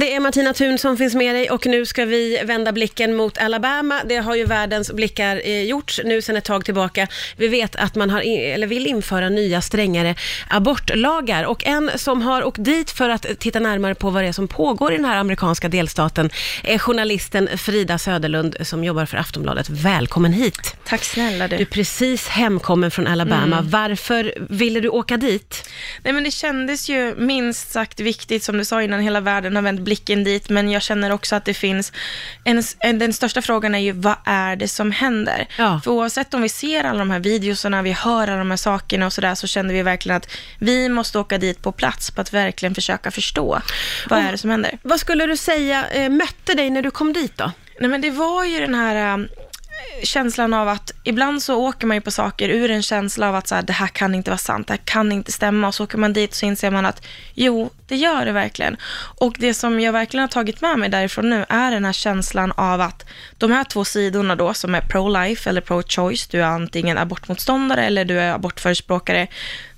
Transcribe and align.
Det 0.00 0.14
är 0.14 0.20
Martina 0.20 0.52
Thun 0.54 0.78
som 0.78 0.96
finns 0.96 1.14
med 1.14 1.34
dig 1.34 1.50
och 1.50 1.66
nu 1.66 1.86
ska 1.86 2.04
vi 2.04 2.42
vända 2.44 2.72
blicken 2.72 3.14
mot 3.14 3.38
Alabama. 3.38 4.00
Det 4.04 4.16
har 4.16 4.34
ju 4.34 4.44
världens 4.44 4.92
blickar 4.92 5.40
eh, 5.44 5.62
gjorts 5.62 6.00
nu 6.04 6.22
sedan 6.22 6.36
ett 6.36 6.44
tag 6.44 6.64
tillbaka. 6.64 7.08
Vi 7.36 7.48
vet 7.48 7.76
att 7.76 7.94
man 7.94 8.10
har, 8.10 8.20
in, 8.20 8.40
eller 8.40 8.66
vill 8.66 8.86
införa 8.86 9.28
nya 9.28 9.62
strängare 9.62 10.14
abortlagar 10.48 11.44
och 11.44 11.66
en 11.66 11.90
som 11.96 12.22
har 12.22 12.44
åkt 12.44 12.64
dit 12.64 12.90
för 12.90 13.08
att 13.08 13.26
titta 13.38 13.60
närmare 13.60 13.94
på 13.94 14.10
vad 14.10 14.22
det 14.22 14.28
är 14.28 14.32
som 14.32 14.48
pågår 14.48 14.92
i 14.92 14.96
den 14.96 15.04
här 15.04 15.16
amerikanska 15.16 15.68
delstaten 15.68 16.30
är 16.62 16.78
journalisten 16.78 17.48
Frida 17.58 17.98
Söderlund 17.98 18.56
som 18.60 18.84
jobbar 18.84 19.06
för 19.06 19.16
Aftonbladet. 19.16 19.68
Välkommen 19.68 20.32
hit! 20.32 20.76
Tack 20.84 21.04
snälla 21.04 21.48
du. 21.48 21.56
Du 21.56 21.62
är 21.62 21.66
precis 21.66 22.28
hemkommen 22.28 22.90
från 22.90 23.06
Alabama. 23.06 23.60
Varför 23.62 24.34
ville 24.50 24.80
du 24.80 24.88
åka 24.88 25.16
dit? 25.16 25.70
Nej 26.02 26.12
men 26.12 26.24
det 26.24 26.30
kändes 26.30 26.88
ju 26.88 27.14
minst 27.18 27.70
sagt 27.70 28.00
viktigt, 28.00 28.42
som 28.42 28.58
du 28.58 28.64
sa 28.64 28.82
innan, 28.82 29.00
hela 29.00 29.20
världen 29.20 29.56
har 29.56 29.62
vänt 29.62 29.85
blicken 29.86 30.24
dit, 30.24 30.48
men 30.48 30.70
jag 30.70 30.82
känner 30.82 31.10
också 31.12 31.36
att 31.36 31.44
det 31.44 31.54
finns, 31.54 31.92
en, 32.44 32.62
en, 32.78 32.98
den 32.98 33.12
största 33.12 33.42
frågan 33.42 33.74
är 33.74 33.78
ju 33.78 33.92
vad 33.92 34.16
är 34.24 34.56
det 34.56 34.68
som 34.68 34.90
händer? 34.92 35.46
Ja. 35.58 35.80
För 35.84 35.90
oavsett 35.90 36.34
om 36.34 36.42
vi 36.42 36.48
ser 36.48 36.84
alla 36.84 36.98
de 36.98 37.10
här 37.10 37.18
videorna, 37.20 37.82
vi 37.82 37.92
hör 37.92 38.28
alla 38.28 38.36
de 38.38 38.50
här 38.50 38.56
sakerna 38.56 39.06
och 39.06 39.12
sådär, 39.12 39.34
så 39.34 39.46
kände 39.46 39.74
vi 39.74 39.82
verkligen 39.82 40.16
att 40.16 40.28
vi 40.58 40.88
måste 40.88 41.18
åka 41.18 41.38
dit 41.38 41.62
på 41.62 41.72
plats 41.72 42.10
på 42.10 42.20
att 42.20 42.32
verkligen 42.32 42.74
försöka 42.74 43.10
förstå 43.10 43.60
vad 44.08 44.18
Och- 44.18 44.24
är 44.24 44.32
det 44.32 44.38
som 44.38 44.50
händer. 44.50 44.78
Vad 44.82 45.00
skulle 45.00 45.26
du 45.26 45.36
säga 45.36 45.86
eh, 45.88 46.08
mötte 46.10 46.54
dig 46.54 46.70
när 46.70 46.82
du 46.82 46.90
kom 46.90 47.12
dit 47.12 47.36
då? 47.36 47.50
Nej 47.80 47.90
men 47.90 48.00
det 48.00 48.10
var 48.10 48.44
ju 48.44 48.60
den 48.60 48.74
här 48.74 49.18
äh, 49.18 49.24
känslan 50.02 50.54
av 50.54 50.68
att 50.68 50.90
ibland 51.04 51.42
så 51.42 51.56
åker 51.56 51.86
man 51.86 51.96
ju 51.96 52.00
på 52.00 52.10
saker 52.10 52.48
ur 52.48 52.70
en 52.70 52.82
känsla 52.82 53.28
av 53.28 53.34
att 53.34 53.48
så 53.48 53.54
här, 53.54 53.62
det 53.62 53.72
här 53.72 53.86
kan 53.86 54.14
inte 54.14 54.30
vara 54.30 54.38
sant, 54.38 54.66
det 54.66 54.72
här 54.72 54.80
kan 54.84 55.12
inte 55.12 55.32
stämma 55.32 55.68
och 55.68 55.74
så 55.74 55.84
åker 55.84 55.98
man 55.98 56.12
dit 56.12 56.30
och 56.30 56.36
så 56.36 56.46
inser 56.46 56.70
man 56.70 56.86
att 56.86 57.06
jo, 57.34 57.70
det 57.86 57.96
gör 57.96 58.24
det 58.24 58.32
verkligen. 58.32 58.76
Och 59.18 59.36
det 59.38 59.54
som 59.54 59.80
jag 59.80 59.92
verkligen 59.92 60.22
har 60.22 60.28
tagit 60.28 60.60
med 60.60 60.78
mig 60.78 60.88
därifrån 60.88 61.30
nu 61.30 61.44
är 61.48 61.70
den 61.70 61.84
här 61.84 61.92
känslan 61.92 62.52
av 62.52 62.80
att 62.80 63.04
de 63.38 63.52
här 63.52 63.64
två 63.64 63.84
sidorna 63.84 64.36
då 64.36 64.54
som 64.54 64.74
är 64.74 64.80
pro-life 64.80 65.48
eller 65.48 65.60
pro-choice, 65.60 66.28
du 66.30 66.40
är 66.40 66.46
antingen 66.46 66.98
abortmotståndare 66.98 67.86
eller 67.86 68.04
du 68.04 68.20
är 68.20 68.32
abortförespråkare, 68.32 69.26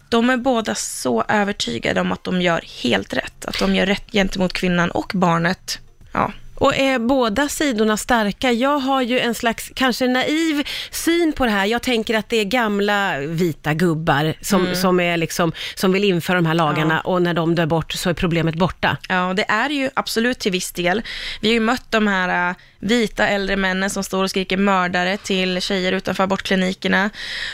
de 0.08 0.30
är 0.30 0.36
båda 0.36 0.74
så 0.74 1.24
övertygade 1.28 2.00
om 2.00 2.12
att 2.12 2.24
de 2.24 2.42
gör 2.42 2.64
helt 2.82 3.12
rätt, 3.12 3.44
att 3.44 3.58
de 3.58 3.74
gör 3.74 3.86
rätt 3.86 4.12
gentemot 4.12 4.52
kvinnan 4.52 4.90
och 4.90 5.12
barnet. 5.14 5.78
Ja. 6.12 6.32
Och 6.58 6.76
är 6.76 6.98
båda 6.98 7.48
sidorna 7.48 7.96
starka? 7.96 8.52
Jag 8.52 8.78
har 8.78 9.02
ju 9.02 9.18
en 9.18 9.34
slags, 9.34 9.70
kanske 9.74 10.08
naiv 10.08 10.68
syn 10.90 11.32
på 11.32 11.44
det 11.44 11.50
här. 11.50 11.66
Jag 11.66 11.82
tänker 11.82 12.14
att 12.14 12.28
det 12.28 12.36
är 12.36 12.44
gamla 12.44 13.18
vita 13.18 13.74
gubbar 13.74 14.34
som, 14.40 14.74
som, 14.74 15.00
är 15.00 15.16
liksom, 15.16 15.52
som 15.74 15.92
vill 15.92 16.04
införa 16.04 16.36
de 16.36 16.46
här 16.46 16.54
lagarna 16.54 17.00
och 17.00 17.22
när 17.22 17.34
de 17.34 17.54
dör 17.54 17.66
bort 17.66 17.92
så 17.92 18.10
är 18.10 18.14
problemet 18.14 18.54
borta. 18.54 18.96
Ja, 19.08 19.34
det 19.36 19.44
är 19.50 19.70
ju 19.70 19.90
absolut 19.94 20.38
till 20.38 20.52
viss 20.52 20.72
del. 20.72 21.02
Vi 21.40 21.48
har 21.48 21.54
ju 21.54 21.60
mött 21.60 21.90
de 21.90 22.06
här 22.06 22.50
äh, 22.50 22.56
vita 22.80 23.28
äldre 23.28 23.56
männen 23.56 23.90
som 23.90 24.04
står 24.04 24.22
och 24.22 24.30
skriker 24.30 24.56
mördare 24.56 25.16
till 25.16 25.60
tjejer 25.62 25.92
utanför 25.92 26.24
abortklinikerna. 26.24 27.10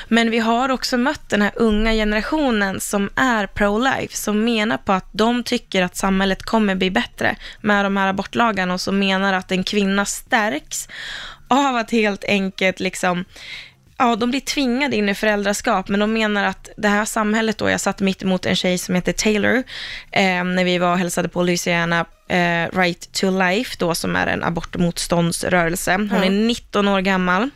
Men 0.08 0.30
vi 0.30 0.38
har 0.38 0.68
också 0.68 0.96
mött 0.96 1.30
den 1.30 1.42
här 1.42 1.52
unga 1.56 1.92
generationen 1.92 2.80
som 2.80 3.10
är 3.16 3.46
pro-life, 3.46 4.16
som 4.16 4.44
menar 4.44 4.76
på 4.76 4.92
att 4.92 5.08
de 5.12 5.42
tycker 5.42 5.82
att 5.82 5.96
samhället 5.96 6.42
kommer 6.42 6.74
bli 6.74 6.90
bättre 6.90 7.36
med 7.60 7.84
de 7.84 7.96
här 7.96 8.08
abortlagarna 8.08 8.74
och 8.74 8.80
som 8.80 8.93
menar 8.98 9.32
att 9.32 9.52
en 9.52 9.64
kvinna 9.64 10.04
stärks 10.04 10.88
av 11.48 11.76
att 11.76 11.90
helt 11.90 12.24
enkelt 12.24 12.80
liksom 12.80 13.24
Ja, 13.98 14.16
de 14.16 14.30
blir 14.30 14.40
tvingade 14.40 14.96
in 14.96 15.08
i 15.08 15.14
föräldraskap, 15.14 15.88
men 15.88 16.00
de 16.00 16.12
menar 16.12 16.44
att 16.44 16.68
det 16.76 16.88
här 16.88 17.04
samhället 17.04 17.58
då, 17.58 17.70
jag 17.70 17.80
satt 17.80 18.00
mitt 18.00 18.22
emot 18.22 18.46
en 18.46 18.56
tjej 18.56 18.78
som 18.78 18.94
heter 18.94 19.12
Taylor, 19.12 19.62
eh, 20.12 20.44
när 20.44 20.64
vi 20.64 20.78
var 20.78 20.92
och 20.92 20.98
hälsade 20.98 21.28
på 21.28 21.42
Louisiana 21.42 22.04
eh, 22.28 22.68
Right 22.72 23.12
to 23.12 23.30
Life, 23.38 23.76
då, 23.78 23.94
som 23.94 24.16
är 24.16 24.26
en 24.26 24.44
abortmotståndsrörelse. 24.44 25.92
Hon 25.94 26.08
Ja. 26.12 26.24
är 26.24 26.30
19 26.30 26.88
år 26.88 27.00
gammal. 27.00 27.50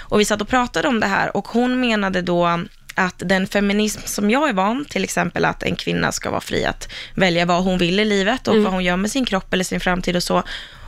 Och 0.00 0.20
vi 0.20 0.24
satt 0.24 0.40
och 0.40 0.48
pratade 0.48 0.88
om 0.88 1.00
det 1.00 1.06
här 1.06 1.36
och 1.36 1.48
hon 1.48 1.80
menade 1.80 2.22
då 2.22 2.60
att 2.94 3.14
den 3.24 3.46
feminism 3.46 4.00
som 4.04 4.30
jag 4.30 4.48
är 4.48 4.52
van, 4.52 4.84
till 4.84 5.04
exempel 5.04 5.44
att 5.44 5.62
en 5.62 5.76
kvinna 5.76 6.12
ska 6.12 6.30
vara 6.30 6.40
fri 6.40 6.64
att 6.64 6.88
välja 7.14 7.46
vad 7.46 7.64
hon 7.64 7.78
vill 7.78 8.00
i 8.00 8.04
livet 8.04 8.48
och 8.48 8.56
vad 8.56 8.72
hon 8.72 8.84
gör 8.84 8.96
med 8.96 9.10
sin 9.10 9.24
kropp 9.24 9.52
eller 9.52 9.64
sin 9.64 9.80
framtid 9.80 10.16
och 10.16 10.22
så. 10.22 10.42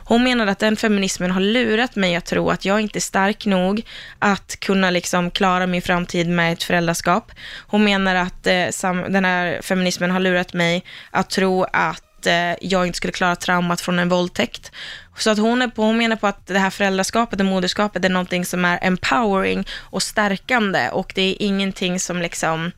Hon 0.07 0.23
menade 0.23 0.51
att 0.51 0.59
den 0.59 0.75
feminismen 0.75 1.31
har 1.31 1.41
lurat 1.41 1.95
mig 1.95 2.15
att 2.15 2.25
tro 2.25 2.49
att 2.49 2.65
jag 2.65 2.81
inte 2.81 2.99
är 2.99 3.01
stark 3.01 3.45
nog 3.45 3.85
att 4.19 4.59
kunna 4.59 4.89
liksom 4.89 5.31
klara 5.31 5.67
min 5.67 5.81
framtid 5.81 6.29
med 6.29 6.53
ett 6.53 6.63
föräldraskap. 6.63 7.31
Hon 7.67 7.83
menar 7.83 8.15
att 8.15 8.47
eh, 8.47 8.69
sam- 8.71 9.13
den 9.13 9.25
här 9.25 9.61
feminismen 9.61 10.11
har 10.11 10.19
lurat 10.19 10.53
mig 10.53 10.83
att 11.11 11.29
tro 11.29 11.63
att 11.63 12.25
eh, 12.25 12.53
jag 12.61 12.87
inte 12.87 12.97
skulle 12.97 13.13
klara 13.13 13.35
traumat 13.35 13.81
från 13.81 13.99
en 13.99 14.09
våldtäkt. 14.09 14.71
Så 15.17 15.29
att 15.29 15.37
hon, 15.37 15.61
är 15.61 15.67
på, 15.67 15.81
hon 15.81 15.97
menar 15.97 16.15
på 16.15 16.27
att 16.27 16.47
det 16.47 16.59
här 16.59 16.69
föräldraskapet 16.69 17.39
och 17.39 17.45
moderskapet 17.45 18.05
är 18.05 18.09
någonting 18.09 18.45
som 18.45 18.65
är 18.65 18.79
empowering 18.81 19.67
och 19.79 20.03
stärkande 20.03 20.89
och 20.89 21.11
det 21.15 21.21
är 21.21 21.35
ingenting 21.39 21.99
som 21.99 22.21
liksom 22.21 22.71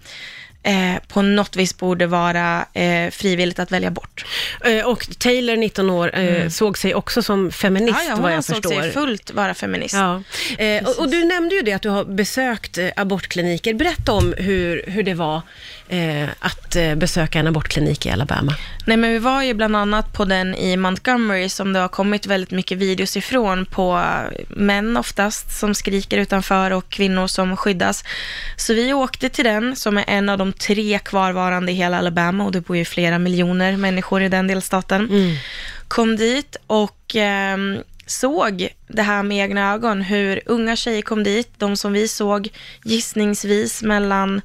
eh, 0.67 1.01
på 1.07 1.21
något 1.21 1.55
vis 1.55 1.77
borde 1.77 2.07
vara 2.07 2.65
eh, 2.73 3.11
frivilligt 3.11 3.59
att 3.59 3.71
välja 3.71 3.91
bort. 3.91 4.25
Eh, 4.65 4.85
Och 4.85 5.07
Taylor, 5.19 5.55
19 5.55 5.89
år, 5.89 6.15
eh, 6.19 6.49
såg 6.49 6.77
sig 6.77 6.95
också 6.95 7.21
som 7.23 7.51
feminist 7.51 7.97
ja, 7.97 8.03
ja, 8.07 8.13
hon 8.13 8.21
vad 8.23 8.33
jag 8.33 8.45
förstår. 8.45 8.81
sig 8.81 8.91
fullt 8.91 9.31
vara 9.31 9.53
feminist. 9.53 9.93
Ja. 9.93 10.21
Eh, 10.57 10.83
och, 10.89 10.99
och 10.99 11.09
du 11.09 11.23
nämnde 11.25 11.55
ju 11.55 11.61
det 11.61 11.73
att 11.73 11.81
du 11.81 11.89
har 11.89 12.05
besökt 12.05 12.77
abortkliniker. 12.95 13.73
Berätta 13.73 14.11
om 14.11 14.33
hur, 14.37 14.83
hur 14.87 15.03
det 15.03 15.13
var 15.13 15.41
eh, 15.87 16.29
att 16.39 16.75
eh, 16.75 16.95
besöka 16.95 17.39
en 17.39 17.47
abortklinik 17.47 18.05
i 18.05 18.09
Alabama. 18.09 18.55
Nej, 18.85 18.97
men 18.97 19.11
vi 19.11 19.19
var 19.19 19.41
ju 19.43 19.53
bland 19.53 19.75
annat 19.75 20.13
på 20.13 20.25
den 20.25 20.55
i 20.55 20.77
Montgomery 20.77 21.49
som 21.49 21.73
det 21.73 21.79
har 21.79 21.87
kommit 21.87 22.25
väldigt 22.25 22.51
mycket 22.51 22.77
videos 22.77 23.17
ifrån 23.17 23.65
på 23.65 23.97
eh, 23.97 24.39
män 24.49 24.97
oftast 24.97 25.59
som 25.59 25.75
skriker 25.75 26.17
utanför 26.17 26.71
och 26.71 26.89
kvinnor 26.89 27.27
som 27.27 27.57
skyddas. 27.57 28.03
Så 28.55 28.73
vi 28.73 28.93
åkte 28.93 29.29
till 29.29 29.45
den 29.45 29.75
som 29.75 29.97
är 29.97 30.05
en 30.07 30.29
av 30.29 30.37
de 30.37 30.53
tre 30.53 30.99
kvarvarande 30.99 31.71
i 31.71 31.75
hela 31.75 31.97
Alabama 31.97 32.45
och 32.45 32.51
det 32.51 32.61
bor 32.61 32.77
ju 32.77 32.85
flera 32.85 33.19
miljoner 33.19 33.77
människor 33.77 34.21
i 34.21 34.29
den 34.29 34.47
delstaten. 34.47 35.09
Kom 35.87 36.15
dit 36.15 36.55
och 36.67 37.15
ehm, 37.15 37.77
såg 38.05 38.67
det 38.87 39.01
här 39.01 39.23
med 39.23 39.37
egna 39.37 39.73
ögon, 39.73 40.01
hur 40.01 40.41
unga 40.45 40.75
tjejer 40.75 41.01
kom 41.01 41.23
dit, 41.23 41.49
de 41.57 41.77
som 41.77 41.93
vi 41.93 42.07
såg 42.07 42.49
gissningsvis 42.83 43.83
mellan 43.83 44.41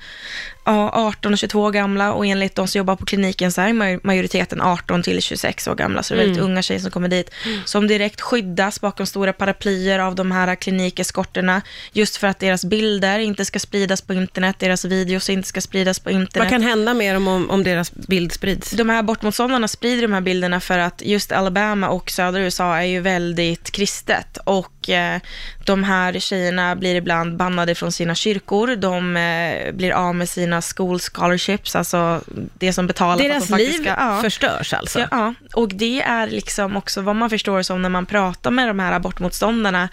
ja, 0.64 0.91
18 0.94 1.32
och 1.32 1.38
22 1.38 1.60
år 1.62 1.70
gamla 1.70 2.12
och 2.12 2.26
enligt 2.26 2.54
de 2.54 2.69
som 2.69 2.78
jobbar 2.78 2.97
på 2.97 3.04
kliniken 3.04 3.52
så 3.52 3.60
är 3.60 3.72
maj- 3.72 4.00
majoriteten 4.02 4.60
18 4.60 5.02
till 5.02 5.22
26 5.22 5.69
år 5.69 5.75
gamla, 5.75 6.02
så 6.02 6.14
det 6.14 6.20
är 6.20 6.25
väldigt 6.26 6.42
unga 6.42 6.62
tjejer 6.62 6.81
som 6.81 6.91
kommer 6.91 7.08
dit, 7.08 7.31
som 7.64 7.86
direkt 7.86 8.20
skyddas 8.20 8.81
bakom 8.81 9.06
stora 9.06 9.32
paraplyer 9.32 9.98
av 9.98 10.14
de 10.14 10.32
här 10.32 10.54
klinikeskorterna, 10.54 11.62
just 11.92 12.16
för 12.16 12.26
att 12.26 12.38
deras 12.38 12.64
bilder 12.64 13.19
inte 13.19 13.44
ska 13.44 13.58
spridas 13.58 14.02
på 14.02 14.14
internet, 14.14 14.56
deras 14.58 14.84
videos 14.84 15.31
inte 15.31 15.48
ska 15.48 15.60
spridas 15.60 16.00
på 16.00 16.10
internet. 16.10 16.36
Vad 16.36 16.48
kan 16.48 16.62
hända 16.62 16.94
med 16.94 17.16
dem 17.16 17.28
om, 17.28 17.50
om 17.50 17.64
deras 17.64 17.92
bild 17.92 18.32
sprids? 18.32 18.70
De 18.70 18.88
här 18.88 18.98
abortmotståndarna 18.98 19.69
sprider 19.69 20.02
de 20.02 20.12
här 20.12 20.20
bilderna 20.20 20.60
för 20.60 20.78
att 20.78 21.02
just 21.04 21.32
Alabama 21.32 21.88
och 21.88 22.10
södra 22.10 22.41
USA 22.41 22.76
är 22.76 22.84
ju 22.86 23.00
väldigt 23.00 23.70
kristet 23.70 24.31
och 24.37 24.81
eh, 24.88 25.16
de 25.65 25.84
här 25.84 26.19
tjejerna 26.19 26.76
blir 26.76 26.94
ibland 26.94 27.37
bannade 27.37 27.75
från 27.75 27.93
sina 27.93 28.15
kyrkor, 28.15 28.76
de 28.76 29.16
eh, 29.16 29.72
blir 29.72 29.93
av 29.93 30.15
med 30.15 30.28
sina 30.28 30.62
school 30.62 30.98
scholarships, 31.00 31.76
alltså 31.76 32.20
det 32.59 32.72
som 32.72 32.87
betalar 32.87 33.16
för 33.19 33.25
att 33.25 33.31
Deras 33.31 33.48
de 33.48 33.56
liv 33.56 33.72
ska... 33.72 33.88
Ja. 33.88 34.20
förstörs 34.22 34.75
alltså? 34.75 34.98
Ja, 34.98 35.06
ja, 35.10 35.34
och 35.54 35.69
det 35.69 36.03
är 36.03 36.26
liksom 36.26 36.76
också 36.76 37.00
vad 37.00 37.16
man 37.16 37.31
förstår 37.31 37.62
som 37.62 37.82
när 37.82 37.88
man 37.88 38.06
pratar 38.06 38.50
med 38.50 38.69
de 38.69 38.78
här 38.78 38.93
abortmotståndarna, 38.93 39.88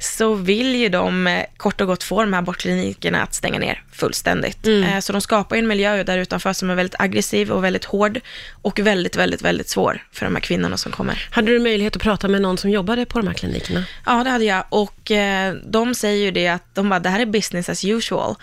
så 0.00 0.34
vill 0.34 0.74
ju 0.74 0.88
de 0.88 1.26
eh, 1.26 1.44
kort 1.56 1.80
och 1.80 1.86
gott 1.86 2.02
få 2.02 2.20
de 2.20 2.32
här 2.32 2.40
abortklinikerna 2.40 3.22
att 3.22 3.34
stänga 3.34 3.58
ner 3.58 3.82
fullständigt. 3.92 4.66
Eh, 4.66 4.98
Så 5.00 5.12
de 5.12 5.20
skapar 5.20 5.56
ju 5.56 5.60
en 5.60 5.68
miljö 5.68 6.04
där 6.04 6.18
utanför 6.18 6.52
som 6.52 6.70
är 6.70 6.74
väldigt 6.74 6.94
aggressiv 7.00 7.50
och 7.50 7.64
väldigt 7.64 7.84
hård 7.84 8.20
och 8.62 8.78
väldigt, 8.78 9.16
väldigt, 9.16 9.42
väldigt 9.42 9.68
svår 9.68 10.02
för 10.12 10.26
de 10.26 10.34
här 10.34 10.42
kvinnorna 10.42 10.76
som 10.76 10.92
kommer. 10.92 11.28
Hade 11.30 11.52
du 11.52 11.58
möjlighet 11.58 11.96
att 11.96 12.02
prata 12.02 12.28
med 12.28 12.42
någon 12.42 12.58
som 12.58 12.70
jobbade 12.70 13.06
på 13.06 13.18
de 13.18 13.26
här 13.26 13.34
klinikerna? 13.34 13.84
Ja, 14.06 14.24
det 14.28 14.32
hade 14.32 14.44
jag. 14.44 14.64
Och 14.68 15.10
eh, 15.10 15.54
de 15.54 15.94
säger 15.94 16.24
ju 16.24 16.30
det 16.30 16.48
att 16.48 16.74
de 16.74 16.88
bara, 16.88 17.00
det 17.00 17.08
här 17.08 17.20
är 17.20 17.26
business 17.26 17.68
as 17.68 17.84
usual. 17.84 18.34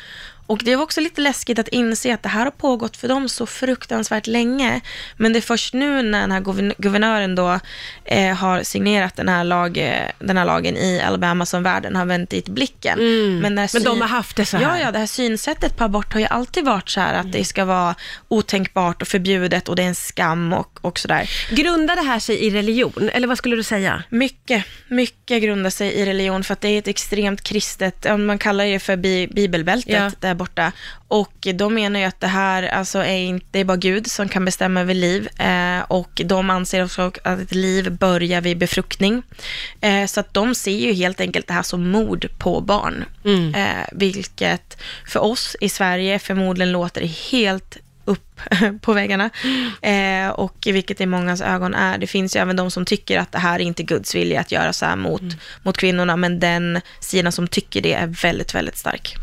Och 0.48 0.62
det 0.64 0.76
var 0.76 0.84
också 0.84 1.02
lite 1.02 1.22
läskigt 1.22 1.60
att 1.60 1.68
inse 1.68 2.14
att 2.14 2.24
det 2.24 2.30
här 2.30 2.44
har 2.44 2.52
pågått 2.52 2.98
för 2.98 3.08
dem 3.08 3.30
så 3.30 3.46
fruktansvärt 3.46 4.28
länge. 4.28 4.82
Men 5.18 5.34
det 5.34 5.40
är 5.40 5.42
först 5.42 5.74
nu 5.74 6.02
när 6.02 6.22
den 6.22 6.32
här 6.32 6.42
guvern- 6.42 6.74
guvernören 6.78 7.36
då 7.36 7.60
eh, 8.06 8.36
har 8.36 8.64
signerat 8.64 9.16
den 9.16 9.30
här, 9.30 9.44
lag, 9.44 9.74
den 10.20 10.38
här 10.38 10.46
lagen 10.46 10.78
i 10.78 11.02
Alabama 11.02 11.46
som 11.46 11.64
världen 11.64 11.96
har 11.96 12.06
vänt 12.06 12.30
dit 12.30 12.50
blicken. 12.50 13.00
Men, 13.42 13.56
när 13.56 13.66
Mm. 13.66 13.70
Men 13.74 13.84
de 13.84 14.02
har 14.02 14.08
haft 14.08 14.36
det 14.38 14.46
så 14.46 14.58
här? 14.58 14.64
Ja, 14.64 14.80
ja, 14.80 14.92
det 14.92 15.00
här 15.00 15.06
synsättet 15.06 15.78
på 15.78 15.84
abort 15.84 16.14
har 16.14 16.20
ju 16.20 16.26
alltid 16.28 16.66
varit 16.66 16.90
så 16.90 17.00
här 17.00 17.14
att 17.14 17.32
det 17.32 17.46
ska 17.46 17.66
vara 17.66 17.96
otänkbart 18.28 19.02
och 19.02 19.08
förbjudet 19.08 19.70
och 19.70 19.76
det 19.76 19.84
är 19.84 19.88
en 19.88 19.96
skam 19.96 20.54
och, 20.54 20.80
och 20.82 21.00
sådär. 21.00 21.30
Grundar 21.50 21.96
det 21.96 22.02
här 22.02 22.20
sig 22.20 22.36
i 22.46 22.50
religion, 22.52 23.10
eller 23.14 23.28
vad 23.28 23.38
skulle 23.38 23.56
du 23.56 23.64
säga? 23.64 24.04
Mycket, 24.10 24.66
mycket 24.88 25.44
grundar 25.44 25.70
sig 25.70 25.92
i 25.94 26.06
religion 26.06 26.44
för 26.44 26.54
att 26.54 26.62
det 26.62 26.68
är 26.68 26.80
ett 26.80 26.88
extremt 26.88 27.42
kristet, 27.42 28.06
man 28.20 28.38
kallar 28.40 28.66
det 28.66 28.80
för 28.80 28.96
bi- 28.96 29.28
bibelbältet, 29.28 30.14
Ja. 30.22 30.35
Där 30.36 30.40
borta. 30.40 30.72
Och 31.08 31.48
de 31.56 31.74
menar 31.74 32.00
ju 32.00 32.06
att 32.06 32.20
det 32.20 32.28
här 32.28 32.64
alltså 32.64 33.00
är 33.00 33.18
inte, 33.18 33.46
det 33.52 33.60
är 33.60 33.66
bara 33.66 33.78
Gud 33.78 34.12
som 34.12 34.30
kan 34.30 34.46
bestämma 34.46 34.82
över 34.82 34.94
liv. 34.94 35.28
Eh, 35.40 35.80
och 35.88 36.22
de 36.26 36.50
anser 36.50 36.84
också 36.84 37.02
att 37.24 37.40
ett 37.40 37.56
liv 37.56 37.92
börjar 37.92 38.42
vid 38.42 38.58
befruktning. 38.58 39.24
Eh, 39.82 40.06
så 40.06 40.20
att 40.20 40.34
de 40.34 40.56
ser 40.56 40.78
ju 40.78 40.94
helt 40.94 41.22
enkelt 41.22 41.48
det 41.48 41.54
här 41.54 41.64
som 41.64 41.90
mord 41.90 42.28
på 42.38 42.62
barn. 42.62 43.06
Mm. 43.26 43.56
Eh, 43.56 43.86
vilket 43.92 44.82
för 45.08 45.20
oss 45.24 45.56
i 45.62 45.70
Sverige 45.70 46.20
förmodligen 46.20 46.72
låter 46.72 47.02
helt 47.32 47.78
upp 48.06 48.35
på 48.82 48.94
väggarna. 48.94 49.30
Eh, 49.82 50.30
och 50.30 50.56
vilket 50.66 51.02
i 51.02 51.06
mångas 51.06 51.42
ögon 51.42 51.74
är. 51.74 51.98
Det 51.98 52.08
finns 52.08 52.36
ju 52.36 52.40
även 52.40 52.56
de 52.56 52.72
som 52.72 52.86
tycker 52.86 53.20
att 53.20 53.32
det 53.32 53.40
här 53.40 53.56
är 53.56 53.64
inte 53.64 53.84
Guds 53.84 54.16
vilja 54.16 54.40
att 54.40 54.52
göra 54.52 54.74
så 54.74 54.86
här 54.86 54.96
mot, 54.96 55.22
mot 55.64 55.78
kvinnorna, 55.78 56.16
men 56.16 56.40
den 56.40 56.82
sidan 57.00 57.32
som 57.32 57.48
tycker 57.48 57.82
det 57.82 57.94
är 57.94 58.08
väldigt, 58.08 58.56
väldigt 58.56 58.78
stark. 58.78 59.16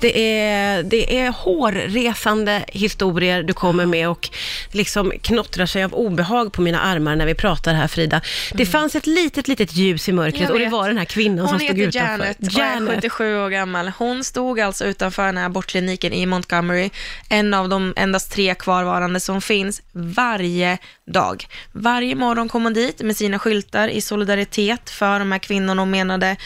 Det 0.00 0.40
är, 0.40 0.82
det 0.82 1.18
är 1.18 1.30
hårresande 1.30 2.64
historier 2.68 3.42
du 3.42 3.52
kommer 3.52 3.86
med 3.86 4.08
och 4.08 4.30
liksom 4.72 5.12
knottrar 5.22 5.66
sig 5.66 5.84
av 5.84 5.94
obehag 5.94 6.52
på 6.52 6.62
mina 6.62 6.80
armar 6.80 7.16
när 7.16 7.26
vi 7.26 7.34
pratar 7.34 7.74
här 7.74 7.88
Frida. 7.88 8.20
Det 8.52 8.66
fanns 8.66 8.96
ett 8.96 9.06
litet, 9.06 9.48
litet 9.48 9.76
ljus 9.76 10.08
i 10.08 10.12
mörkret 10.12 10.50
och 10.50 10.58
det 10.58 10.68
var 10.68 10.88
den 10.88 10.98
här 10.98 11.04
kvinnan 11.04 11.48
som 11.48 11.54
Hon 11.58 11.60
stod 11.60 11.78
heter 11.78 11.88
utanför. 11.88 12.58
Janet 12.58 12.88
och 12.88 12.94
är 12.94 12.96
77 12.96 13.38
år 13.38 13.50
gammal. 13.50 13.92
Hon 13.98 14.24
stod 14.24 14.60
alltså 14.60 14.84
utanför 14.84 15.26
den 15.26 15.36
här 15.36 15.46
abortkliniken 15.46 16.12
i 16.12 16.26
Montgomery, 16.26 16.90
en 17.28 17.54
av 17.54 17.68
de 17.68 17.94
endast 17.96 18.32
tre 18.32 18.39
kvarvarande 18.54 19.20
som 19.20 19.40
finns, 19.40 19.82
varje 19.92 20.78
dag. 21.06 21.46
Varje 21.72 22.14
morgon 22.14 22.48
kom 22.48 22.64
hon 22.64 22.74
dit 22.74 23.02
med 23.02 23.16
sina 23.16 23.38
skyltar 23.38 23.88
i 23.88 24.00
solidaritet 24.00 24.90
för 24.90 25.18
de 25.18 25.32
här 25.32 25.38
kvinnorna 25.38 25.82
och 25.82 25.88
menade 25.88 26.36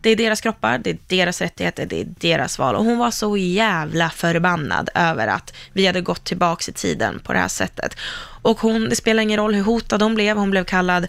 det 0.00 0.10
är 0.10 0.16
deras 0.16 0.40
kroppar, 0.40 0.78
det 0.78 0.90
är 0.90 0.98
deras 1.06 1.40
rättigheter, 1.40 1.86
det 1.86 2.00
är 2.00 2.06
deras 2.20 2.58
val. 2.58 2.74
Och 2.74 2.84
hon 2.84 2.98
var 2.98 3.10
så 3.10 3.36
jävla 3.36 4.10
förbannad 4.10 4.88
över 4.94 5.26
att 5.26 5.54
vi 5.72 5.86
hade 5.86 6.00
gått 6.00 6.24
tillbaka 6.24 6.70
i 6.70 6.72
tiden 6.72 7.20
på 7.24 7.32
det 7.32 7.38
här 7.38 7.48
sättet. 7.48 7.96
Och 8.42 8.60
hon, 8.60 8.88
det 8.88 8.96
spelar 8.96 9.22
ingen 9.22 9.40
roll 9.40 9.54
hur 9.54 9.62
hotad 9.62 10.02
hon 10.02 10.14
blev, 10.14 10.36
hon 10.36 10.50
blev 10.50 10.64
kallad 10.64 11.06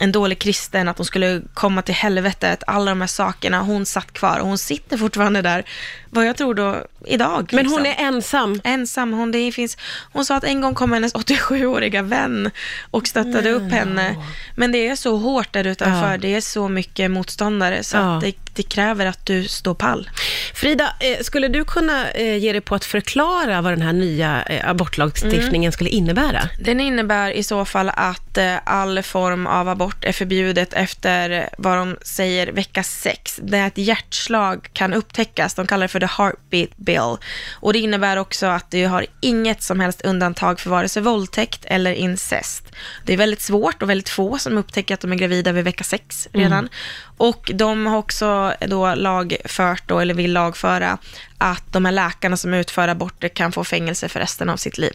en 0.00 0.12
dålig 0.12 0.38
kristen, 0.38 0.88
att 0.88 0.98
hon 0.98 1.04
skulle 1.04 1.42
komma 1.54 1.82
till 1.82 1.94
helvetet, 1.94 2.62
alla 2.66 2.90
de 2.90 3.00
här 3.00 3.08
sakerna. 3.08 3.60
Hon 3.62 3.86
satt 3.86 4.12
kvar 4.12 4.38
och 4.38 4.46
hon 4.46 4.58
sitter 4.58 4.96
fortfarande 4.96 5.42
där, 5.42 5.64
vad 6.10 6.26
jag 6.26 6.36
tror 6.36 6.54
då, 6.54 6.76
idag. 7.06 7.48
Men 7.52 7.64
liksom. 7.64 7.78
hon 7.78 7.86
är 7.86 7.94
ensam. 7.98 8.60
ensam. 8.64 9.12
Hon, 9.12 9.32
det 9.32 9.52
finns, 9.52 9.76
hon 10.12 10.24
sa 10.24 10.36
att 10.36 10.44
en 10.44 10.60
gång 10.60 10.74
kom 10.74 10.92
hennes 10.92 11.14
87-åriga 11.14 12.02
vän 12.02 12.50
och 12.90 13.06
stöttade 13.06 13.50
upp 13.50 13.72
henne. 13.72 14.16
Men 14.56 14.72
det 14.72 14.88
är 14.88 14.96
så 14.96 15.16
hårt 15.16 15.52
där 15.52 15.66
utanför, 15.66 16.10
Ja. 16.12 16.18
det 16.18 16.34
är 16.34 16.40
så 16.40 16.68
mycket 16.68 17.10
motståndare, 17.10 17.82
så 17.84 17.96
Ja. 17.96 18.20
det, 18.22 18.43
det 18.54 18.62
kräver 18.62 19.06
att 19.06 19.26
du 19.26 19.48
står 19.48 19.74
pall. 19.74 20.10
Frida, 20.54 20.94
eh, 21.00 21.22
skulle 21.22 21.48
du 21.48 21.64
kunna 21.64 22.10
eh, 22.10 22.36
ge 22.36 22.52
dig 22.52 22.60
på 22.60 22.74
att 22.74 22.84
förklara 22.84 23.60
vad 23.60 23.72
den 23.72 23.82
här 23.82 23.92
nya 23.92 24.42
eh, 24.42 24.70
abortlagstiftningen 24.70 25.72
skulle 25.72 25.90
innebära? 25.90 26.48
Den 26.60 26.80
innebär 26.80 27.30
i 27.30 27.42
så 27.42 27.64
fall 27.64 27.88
att 27.88 28.20
all 28.64 29.02
form 29.02 29.46
av 29.46 29.68
abort 29.68 30.04
är 30.04 30.12
förbjudet 30.12 30.72
efter 30.72 31.48
vad 31.58 31.78
de 31.78 31.96
säger 32.02 32.52
vecka 32.52 32.82
6. 32.82 33.40
Där 33.42 33.66
ett 33.66 33.78
hjärtslag 33.78 34.68
kan 34.72 34.94
upptäckas. 34.94 35.54
De 35.54 35.66
kallar 35.66 35.84
det 35.84 35.88
för 35.88 36.00
the 36.00 36.06
heartbeat 36.06 36.76
bill. 36.76 37.16
Och 37.60 37.72
det 37.72 37.78
innebär 37.78 38.16
också 38.16 38.46
att 38.46 38.70
du 38.70 38.86
har 38.86 39.06
inget 39.20 39.62
som 39.62 39.80
helst 39.80 40.00
undantag 40.00 40.60
för 40.60 40.70
vare 40.70 40.88
sig 40.88 41.02
våldtäkt 41.02 41.64
eller 41.64 41.92
incest. 41.92 42.64
Det 43.04 43.12
är 43.12 43.16
väldigt 43.16 43.40
svårt 43.40 43.82
och 43.82 43.90
väldigt 43.90 44.08
få 44.08 44.38
som 44.38 44.58
upptäcker 44.58 44.94
att 44.94 45.00
de 45.00 45.12
är 45.12 45.16
gravida 45.16 45.52
vid 45.52 45.64
vecka 45.64 45.84
6 45.84 46.28
redan. 46.32 46.68
Och 47.16 47.50
de 47.54 47.86
har 47.86 47.98
också 47.98 48.54
då 48.68 48.94
lagfört, 48.94 49.82
då, 49.86 50.00
eller 50.00 50.14
vill 50.14 50.32
lagföra, 50.32 50.98
att 51.38 51.72
de 51.72 51.84
här 51.84 51.92
läkarna 51.92 52.36
som 52.36 52.54
utför 52.54 52.88
aborter 52.88 53.28
kan 53.28 53.52
få 53.52 53.64
fängelse 53.64 54.08
för 54.08 54.20
resten 54.20 54.50
av 54.50 54.56
sitt 54.56 54.78
liv. 54.78 54.92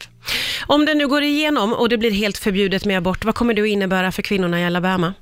Om 0.67 0.85
det 0.85 0.93
nu 0.93 1.07
går 1.07 1.23
igenom 1.23 1.73
och 1.73 1.89
det 1.89 1.97
blir 1.97 2.11
helt 2.11 2.37
förbjudet 2.37 2.85
med 2.85 2.97
abort, 2.97 3.25
vad 3.25 3.35
kommer 3.35 3.53
det 3.53 3.61
att 3.61 3.67
innebära 3.67 4.11
för 4.11 4.21
kvinnorna 4.21 4.61
i 4.61 4.65
Alabama? 4.65 5.13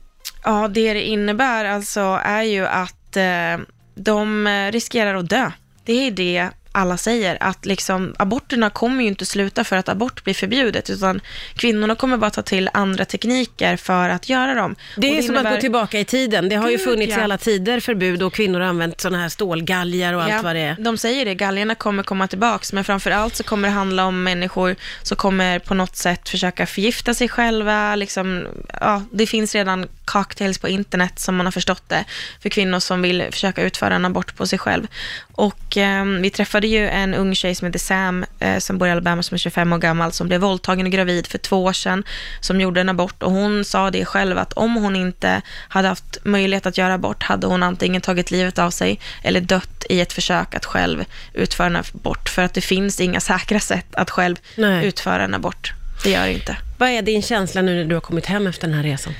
Ja, 0.43 0.67
det 0.67 0.93
det 0.93 1.03
innebär 1.03 1.65
alltså 1.65 2.19
är 2.23 2.43
ju 2.43 2.65
att 2.65 3.17
eh, 3.17 3.65
de 3.95 4.47
eh, 4.47 4.71
riskerar 4.71 5.15
att 5.15 5.29
dö. 5.29 5.51
Det 5.85 6.07
är 6.07 6.11
det 6.11 6.49
alla 6.71 6.97
säger, 6.97 7.37
att 7.39 7.65
liksom, 7.65 8.15
aborterna 8.19 8.69
kommer 8.69 9.01
ju 9.01 9.07
inte 9.07 9.25
sluta 9.25 9.63
för 9.63 9.77
att 9.77 9.89
abort 9.89 10.23
blir 10.23 10.33
förbjudet, 10.33 10.89
utan 10.89 11.21
kvinnorna 11.55 11.95
kommer 11.95 12.17
bara 12.17 12.31
ta 12.31 12.41
till 12.41 12.69
andra 12.73 13.05
tekniker 13.05 13.77
för 13.77 14.09
att 14.09 14.29
göra 14.29 14.53
dem. 14.55 14.75
Det 14.97 15.17
är 15.17 15.21
som 15.21 15.35
att 15.35 15.43
gå 15.43 15.49
innebär- 15.49 15.61
tillbaka 15.61 15.99
i 15.99 16.05
tiden. 16.05 16.49
Det 16.49 16.55
har 16.55 16.69
ju 16.69 16.77
Gud, 16.77 16.85
funnits 16.85 17.13
i 17.13 17.17
ja. 17.17 17.23
alla 17.23 17.37
tider 17.37 17.79
förbud 17.79 18.23
och 18.23 18.33
kvinnor 18.33 18.59
har 18.59 18.67
använt 18.67 19.01
sådana 19.01 19.21
här 19.21 19.29
stålgalgar 19.29 20.13
och 20.13 20.23
allt 20.23 20.43
vad 20.43 20.55
det 20.55 20.61
är. 20.61 20.75
De 20.79 20.97
säger 20.97 21.25
det, 21.25 21.35
galgarna 21.35 21.75
kommer 21.75 22.03
komma 22.03 22.27
tillbaks, 22.27 22.73
men 22.73 22.83
framför 22.83 23.11
allt 23.11 23.35
så 23.35 23.43
kommer 23.43 23.67
det 23.67 23.73
handla 23.73 24.05
om 24.05 24.23
människor 24.23 24.75
som 25.03 25.17
kommer 25.17 25.59
på 25.59 25.73
något 25.73 25.95
sätt 25.95 26.29
försöka 26.29 26.65
förgifta 26.65 27.13
sig 27.13 27.29
själva. 27.29 27.95
Liksom, 27.95 28.47
ja, 28.81 29.03
det 29.11 29.27
finns 29.27 29.55
redan 29.55 29.87
cocktails 30.05 30.57
på 30.57 30.67
internet 30.67 31.19
som 31.19 31.35
man 31.35 31.45
har 31.45 31.51
förstått 31.51 31.83
det, 31.89 32.05
för 32.41 32.49
kvinnor 32.49 32.79
som 32.79 33.01
vill 33.01 33.27
försöka 33.31 33.61
utföra 33.61 33.95
en 33.95 34.05
abort 34.05 34.35
på 34.35 34.47
sig 34.47 34.59
själv. 34.59 34.87
Och 35.31 35.77
eh, 35.77 36.05
vi 36.05 36.29
träffade 36.29 36.66
ju 36.67 36.89
en 36.89 37.13
ung 37.13 37.35
tjej 37.35 37.55
som 37.55 37.65
heter 37.65 37.79
Sam, 37.79 38.25
eh, 38.39 38.57
som 38.57 38.77
bor 38.77 38.87
i 38.87 38.91
Alabama, 38.91 39.23
som 39.23 39.35
är 39.35 39.39
25 39.39 39.73
år 39.73 39.77
gammal, 39.77 40.11
som 40.11 40.27
blev 40.27 40.41
våldtagen 40.41 40.85
och 40.85 40.91
gravid 40.91 41.27
för 41.27 41.37
två 41.37 41.63
år 41.63 41.73
sedan, 41.73 42.03
som 42.39 42.61
gjorde 42.61 42.81
en 42.81 42.89
abort. 42.89 43.23
Och 43.23 43.31
hon 43.31 43.65
sa 43.65 43.91
det 43.91 44.05
själv, 44.05 44.37
att 44.37 44.53
om 44.53 44.75
hon 44.75 44.95
inte 44.95 45.41
hade 45.69 45.87
haft 45.87 46.17
möjlighet 46.23 46.65
att 46.65 46.77
göra 46.77 46.93
abort, 46.93 47.23
hade 47.23 47.47
hon 47.47 47.63
antingen 47.63 48.01
tagit 48.01 48.31
livet 48.31 48.59
av 48.59 48.71
sig 48.71 48.99
eller 49.23 49.41
dött 49.41 49.85
i 49.89 50.01
ett 50.01 50.13
försök 50.13 50.55
att 50.55 50.65
själv 50.65 51.05
utföra 51.33 51.67
en 51.67 51.75
abort. 51.75 52.29
För 52.29 52.41
att 52.41 52.53
det 52.53 52.61
finns 52.61 52.99
inga 52.99 53.19
säkra 53.31 53.59
sätt 53.59 53.95
att 53.95 54.09
själv 54.09 54.35
Nej. 54.55 54.85
utföra 54.85 55.23
en 55.23 55.33
abort. 55.33 55.73
Det 56.03 56.09
gör 56.09 56.25
det 56.25 56.33
inte. 56.33 56.57
Vad 56.77 56.89
är 56.89 57.01
din 57.01 57.21
känsla 57.21 57.61
nu 57.61 57.75
när 57.75 57.85
du 57.85 57.95
har 57.95 58.01
kommit 58.01 58.25
hem 58.25 58.47
efter 58.47 58.67
den 58.67 58.75
här 58.75 58.83
resan? 58.83 59.13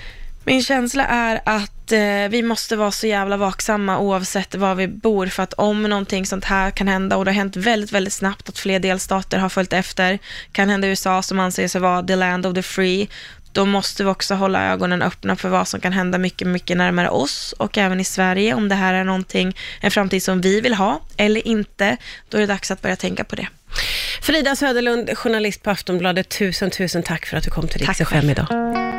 Min 0.47 0.63
känsla 0.63 1.05
är 1.05 1.41
att 1.43 1.91
eh, 1.91 2.29
vi 2.29 2.43
måste 2.43 2.75
vara 2.75 2.91
så 2.91 3.07
jävla 3.07 3.37
vaksamma 3.37 3.99
oavsett 3.99 4.55
var 4.55 4.75
vi 4.75 4.87
bor, 4.87 5.27
för 5.27 5.43
att 5.43 5.53
om 5.53 5.83
någonting 5.83 6.25
sånt 6.25 6.45
här 6.45 6.71
kan 6.71 6.87
hända, 6.87 7.17
och 7.17 7.25
det 7.25 7.31
har 7.31 7.35
hänt 7.35 7.55
väldigt, 7.55 7.91
väldigt 7.91 8.13
snabbt 8.13 8.49
att 8.49 8.59
fler 8.59 8.79
delstater 8.79 9.37
har 9.37 9.49
följt 9.49 9.73
efter, 9.73 10.19
kan 10.51 10.69
hända 10.69 10.87
i 10.87 10.89
USA 10.89 11.21
som 11.21 11.39
anser 11.39 11.67
sig 11.67 11.81
vara 11.81 12.03
the 12.03 12.15
land 12.15 12.45
of 12.45 12.55
the 12.55 12.61
free, 12.61 13.07
då 13.51 13.65
måste 13.65 14.03
vi 14.03 14.09
också 14.09 14.35
hålla 14.35 14.71
ögonen 14.71 15.01
öppna 15.01 15.35
för 15.35 15.49
vad 15.49 15.67
som 15.67 15.79
kan 15.79 15.93
hända 15.93 16.17
mycket, 16.17 16.47
mycket 16.47 16.77
närmare 16.77 17.09
oss 17.09 17.53
och 17.57 17.77
även 17.77 17.99
i 17.99 18.03
Sverige. 18.03 18.53
Om 18.53 18.69
det 18.69 18.75
här 18.75 18.93
är 18.93 19.03
någonting, 19.03 19.57
en 19.81 19.91
framtid 19.91 20.23
som 20.23 20.41
vi 20.41 20.61
vill 20.61 20.73
ha 20.73 21.01
eller 21.17 21.47
inte, 21.47 21.97
då 22.29 22.37
är 22.37 22.41
det 22.41 22.47
dags 22.47 22.71
att 22.71 22.81
börja 22.81 22.95
tänka 22.95 23.23
på 23.23 23.35
det. 23.35 23.47
Frida 24.21 24.55
Söderlund, 24.55 25.17
journalist 25.17 25.63
på 25.63 25.69
Aftonbladet, 25.69 26.29
tusen, 26.29 26.69
tusen 26.69 27.03
tack 27.03 27.25
för 27.25 27.37
att 27.37 27.43
du 27.43 27.49
kom 27.49 27.67
till 27.67 27.89
FM 27.89 28.05
själv. 28.05 28.29
idag. 28.29 28.96